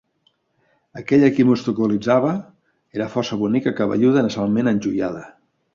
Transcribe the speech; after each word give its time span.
Aquella 1.01 1.29
qui 1.35 1.45
m'obstaculitzava 1.49 2.33
era 2.99 3.11
força 3.19 3.41
bonica, 3.45 3.77
cabelluda, 3.83 4.27
nasalment 4.31 4.75
enjoiada. 4.77 5.27